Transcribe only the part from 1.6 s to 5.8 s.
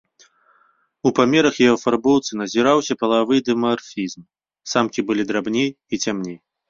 і афарбоўцы назіраўся палавы дымарфізм, самкі былі драбней